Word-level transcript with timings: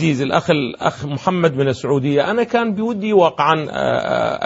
عزيز 0.00 0.22
الأخ 0.22 0.50
الأخ 0.50 1.04
محمد 1.06 1.56
من 1.56 1.68
السعودية 1.68 2.30
أنا 2.30 2.42
كان 2.42 2.74
بودي 2.74 3.12
واقعا 3.12 3.66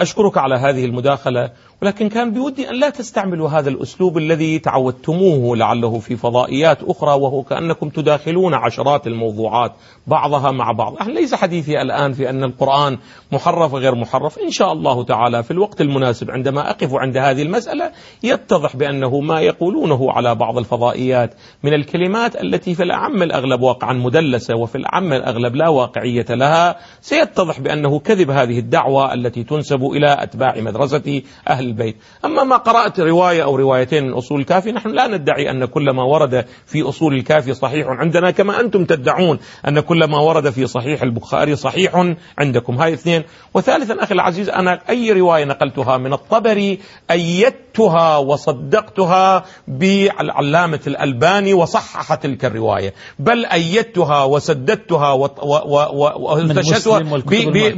أشكرك 0.01 0.37
على 0.37 0.55
هذه 0.55 0.85
المداخلة 0.85 1.51
ولكن 1.81 2.09
كان 2.09 2.31
بودي 2.31 2.69
أن 2.69 2.75
لا 2.75 2.89
تستعملوا 2.89 3.49
هذا 3.49 3.69
الأسلوب 3.69 4.17
الذي 4.17 4.59
تعودتموه 4.59 5.57
لعله 5.57 5.99
في 5.99 6.15
فضائيات 6.15 6.83
أخرى 6.83 7.11
وهو 7.11 7.43
كأنكم 7.43 7.89
تداخلون 7.89 8.53
عشرات 8.53 9.07
الموضوعات 9.07 9.71
بعضها 10.07 10.51
مع 10.51 10.71
بعض. 10.71 11.07
ليس 11.07 11.35
حديثي 11.35 11.81
الآن 11.81 12.13
في 12.13 12.29
أن 12.29 12.43
القرآن 12.43 12.97
محرف 13.31 13.73
غير 13.73 13.95
محرف. 13.95 14.39
إن 14.39 14.51
شاء 14.51 14.71
الله 14.71 15.03
تعالى 15.03 15.43
في 15.43 15.51
الوقت 15.51 15.81
المناسب 15.81 16.31
عندما 16.31 16.69
أقف 16.69 16.93
عند 16.93 17.17
هذه 17.17 17.41
المسألة 17.41 17.91
يتضح 18.23 18.75
بأنه 18.75 19.19
ما 19.19 19.41
يقولونه 19.41 20.11
على 20.11 20.35
بعض 20.35 20.57
الفضائيات 20.57 21.33
من 21.63 21.73
الكلمات 21.73 22.43
التي 22.43 22.75
في 22.75 22.83
الأعم 22.83 23.23
الأغلب 23.23 23.61
واقعا 23.61 23.93
مدلسة 23.93 24.55
وفي 24.55 24.75
الأعم 24.75 25.13
الأغلب 25.13 25.44
لا 25.53 25.69
واقعية 25.69 26.25
لها 26.29 26.75
سيتضح 27.01 27.59
بأنه 27.59 27.99
كذب 27.99 28.29
هذه 28.29 28.59
الدعوة 28.59 29.13
التي 29.13 29.43
تنسب 29.43 29.83
إلى 29.83 30.17
أتباع 30.19 30.53
مدرسة 30.57 31.21
أهل 31.49 31.65
البيت. 31.65 31.97
أما 32.25 32.43
ما 32.43 32.57
قرأت 32.57 32.99
رواية 32.99 33.43
أو 33.43 33.55
روايتين 33.55 34.03
من 34.03 34.13
أصول 34.13 34.39
الكافي 34.39 34.71
نحن 34.71 34.89
لا 34.89 35.07
ندعي 35.07 35.51
أن 35.51 35.65
كل 35.65 35.89
ما 35.89 36.03
ورد 36.03 36.45
في 36.65 36.81
أصول 36.81 37.13
الكافي 37.13 37.53
صحيح 37.53 37.87
عندنا 37.87 38.31
كما 38.31 38.59
أنتم 38.59 38.85
تدعون 38.85 39.39
أن 39.67 39.79
كل 39.79 40.03
ما 40.03 40.19
ورد 40.19 40.49
في 40.49 40.67
صحيح 40.67 41.01
البخاري 41.01 41.55
صحيح 41.55 42.13
عندكم. 42.37 42.75
هاي 42.75 42.93
اثنين. 42.93 43.23
وثالثا 43.53 44.03
أخي 44.03 44.13
العزيز 44.13 44.49
أنا 44.49 44.79
أي 44.89 45.11
رواية 45.11 45.45
نقلتها 45.45 45.97
من 45.97 46.13
الطبري 46.13 46.79
أيدتها 47.11 48.17
وصدقتها 48.17 49.43
بالعلامة 49.67 50.79
الألباني 50.87 51.53
وصحح 51.53 52.15
تلك 52.15 52.45
الرواية. 52.45 52.93
بل 53.19 53.45
أيدتها 53.45 54.23
وسددتها 54.23 55.11
واستشهدتها 55.43 56.99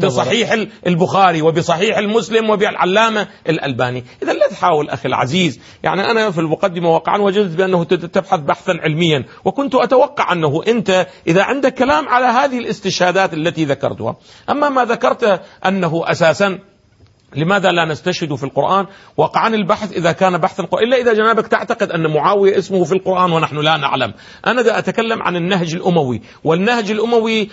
بصحيح 0.07 0.65
البخاري 0.88 1.41
وبصحيح 1.41 1.98
المسلم 1.98 2.49
وبالعلامة 2.49 3.27
الألباني. 3.49 4.04
إذا 4.23 4.34
لا 4.34 4.48
تحاول 4.48 4.90
أخي 4.90 5.09
العزيز. 5.09 5.59
يعني 5.84 6.12
أنا 6.12 6.32
في 6.32 6.37
المقدمة 6.37 6.90
واقعا 6.90 7.21
وجدت 7.21 7.57
بأنه 7.57 7.84
تبحث 7.84 8.40
بحثا 8.40 8.71
علميا. 8.71 9.26
وكنت 9.45 9.76
أتوقع 9.76 10.34
أنه 10.34 10.62
أنت 10.67 11.07
إذا 11.27 11.43
عندك 11.43 11.73
كلام 11.73 12.09
على 12.09 12.26
هذه 12.26 12.59
الاستشهادات 12.59 13.34
التي 13.34 13.65
ذكرتها. 13.65 14.15
أما 14.49 14.70
ما 14.70 14.85
ذكرت 14.85 15.41
أنه 15.65 16.12
أساسا 16.12 16.60
لماذا 17.35 17.71
لا 17.71 17.85
نستشهد 17.85 18.35
في 18.35 18.43
القرآن؟ 18.43 18.85
وقعا 19.17 19.47
البحث 19.47 19.91
إذا 19.91 20.11
كان 20.11 20.37
بحثا 20.37 20.67
إلا 20.73 20.97
إذا 20.97 21.13
جنابك 21.13 21.47
تعتقد 21.47 21.91
أن 21.91 22.13
معاوية 22.13 22.57
اسمه 22.57 22.83
في 22.83 22.91
القرآن 22.91 23.31
ونحن 23.31 23.57
لا 23.57 23.77
نعلم. 23.77 24.13
أنا 24.47 24.61
ذا 24.61 24.79
أتكلم 24.79 25.21
عن 25.21 25.35
النهج 25.35 25.75
الأموي. 25.75 26.21
والنهج 26.43 26.91
الأموي 26.91 27.49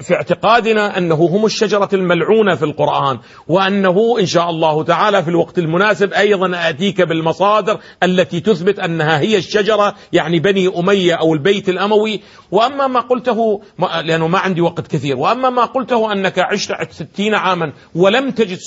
في 0.00 0.14
اعتقادنا 0.14 0.98
أنه 0.98 1.14
هم 1.14 1.44
الشجرة 1.44 1.88
الملعونة 1.92 2.54
في 2.54 2.64
القرآن 2.64 3.18
وأنه 3.48 4.16
إن 4.20 4.26
شاء 4.26 4.50
الله 4.50 4.84
تعالى 4.84 5.22
في 5.22 5.28
الوقت 5.28 5.58
المناسب 5.58 6.12
أيضا 6.12 6.68
آتيك 6.68 7.02
بالمصادر 7.02 7.80
التي 8.02 8.40
تثبت 8.40 8.78
أنها 8.78 9.20
هي 9.20 9.36
الشجرة 9.36 9.94
يعني 10.12 10.40
بني 10.40 10.68
أمية 10.78 11.14
أو 11.14 11.34
البيت 11.34 11.68
الأموي. 11.68 12.20
وأما 12.50 12.86
ما 12.86 13.00
قلته 13.00 13.62
لأنه 14.04 14.28
ما 14.28 14.38
عندي 14.38 14.60
وقت 14.60 14.86
كثير. 14.86 15.16
وأما 15.16 15.50
ما 15.50 15.64
قلته 15.64 16.12
أنك 16.12 16.38
عشت 16.38 16.72
ستين 16.90 17.34
عاما 17.34 17.72
ولم 17.94 18.30
تجد 18.30 18.58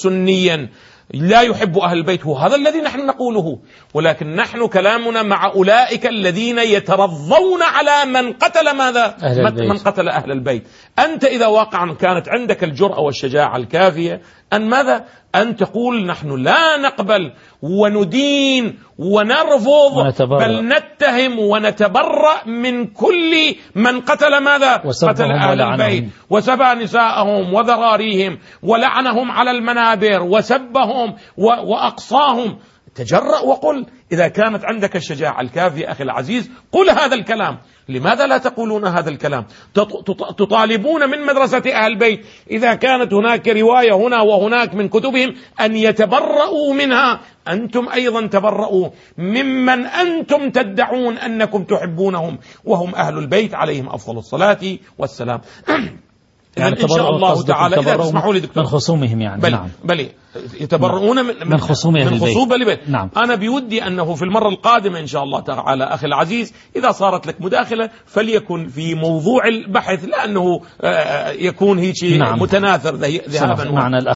لا 1.13 1.41
يحب 1.41 1.77
أهل 1.77 1.97
البيت 1.97 2.25
هو 2.25 2.37
هذا 2.37 2.55
الذي 2.55 2.81
نحن 2.81 3.05
نقوله. 3.05 3.59
ولكن 3.93 4.35
نحن 4.35 4.67
كلامنا 4.67 5.23
مع 5.23 5.51
أولئك 5.51 6.05
الذين 6.05 6.57
يترضون 6.57 7.61
على 7.61 8.11
من 8.11 8.33
قتل 8.33 8.75
ماذا؟ 8.77 9.17
أهل 9.23 9.39
البيت. 9.47 9.69
من 9.69 9.77
قتل 9.77 10.09
أهل 10.09 10.31
البيت. 10.31 10.63
أنت 10.99 11.23
إذا 11.23 11.47
واقعا 11.47 11.93
كانت 11.93 12.29
عندك 12.29 12.63
الجرأة 12.63 12.99
والشجاعة 12.99 13.57
الكافية 13.57 14.21
أن 14.53 14.69
ماذا 14.69 15.05
أن 15.35 15.55
تقول 15.55 16.05
نحن 16.05 16.43
لا 16.43 16.77
نقبل 16.77 17.31
وندين 17.61 18.79
ونرفض 18.97 19.97
ونتبرأ. 19.97 20.47
بل 20.47 20.67
نتهم 20.67 21.39
ونتبرأ 21.39 22.45
من 22.45 22.87
كل 22.87 23.55
من 23.75 24.01
قتل 24.01 24.43
ماذا 24.43 24.75
قتل 24.75 25.31
أهل. 25.31 25.61
البيت 25.61 26.09
وسبى 26.29 26.83
نساءهم 26.83 27.53
وذراريهم 27.53 28.39
ولعنهم 28.63 29.31
على 29.31 29.51
المنابر 29.51 30.23
وسبهم 30.23 31.15
وأقصاهم 31.37 32.57
تجرأ 32.95 33.39
وقل 33.39 33.85
إذا 34.11 34.27
كانت 34.27 34.65
عندك 34.65 34.95
الشجاعة 34.95 35.41
الكافية 35.41 35.91
أخي 35.91 36.03
العزيز 36.03 36.51
قل 36.71 36.89
هذا 36.89 37.15
الكلام. 37.15 37.57
لماذا 37.89 38.27
لا 38.27 38.37
تقولون 38.37 38.85
هذا 38.85 39.09
الكلام؟ 39.09 39.45
تط- 39.73 40.03
تط- 40.07 40.35
تطالبون 40.39 41.09
من 41.09 41.25
مدرسة 41.25 41.57
أهل 41.57 41.91
البيت 41.91 42.25
إذا 42.51 42.73
كانت 42.73 43.13
هناك 43.13 43.47
رواية 43.47 43.93
هنا 43.93 44.21
وهناك 44.21 44.75
من 44.75 44.89
كتبهم 44.89 45.35
أن 45.61 45.75
يتبرؤوا 45.75 46.73
منها. 46.73 47.21
أنتم 47.47 47.89
أيضا 47.89 48.27
تبرؤوا. 48.27 48.89
ممن 49.17 49.85
أنتم 49.85 50.49
تدعون 50.49 51.17
أنكم 51.17 51.63
تحبونهم. 51.63 52.37
وهم 52.65 52.95
أهل 52.95 53.17
البيت 53.17 53.53
عليهم 53.53 53.89
أفضل 53.89 54.17
الصلاة 54.17 54.77
والسلام. 54.97 55.41
إذن 56.57 56.65
إن 56.65 56.87
شاء 56.87 57.09
الله 57.09 57.43
تعالى. 57.43 57.79
إذا 57.79 57.95
تسمحوا 57.95 58.33
لي 58.33 58.39
دكتور. 58.39 58.63
من 58.63 58.69
خصومهم 58.69 59.21
يعني. 59.21 59.41
بل 59.41 59.51
نعم. 59.51 59.69
بل 59.83 60.09
يتبرؤون 60.61 61.25
من 61.25 61.33
من 61.45 61.57
خصوم 61.57 61.93
من. 61.93 62.19
خصوم 62.19 62.53
البيت 62.53 62.89
نعم. 62.89 63.09
أنا 63.17 63.35
بودي 63.35 63.87
أنه 63.87 64.15
في 64.15 64.23
المرة 64.23 64.49
القادمة 64.49 64.99
إن 64.99 65.07
شاء 65.07 65.23
الله 65.23 65.39
تعالى 65.39 65.83
أخي 65.83 66.07
العزيز 66.07 66.53
إذا 66.75 66.91
صارت 66.91 67.27
لك 67.27 67.41
مداخلة 67.41 67.89
فليكن 68.05 68.67
في 68.67 68.95
موضوع 68.95 69.47
البحث 69.47 70.05
لأنه 70.05 70.61
آه، 70.81 71.29
يكون 71.29 71.79
هيك 71.79 72.03
نعم. 72.03 72.39
متناثر 72.39 72.95
ذهابا. 72.95 73.71
معنا 73.71 73.97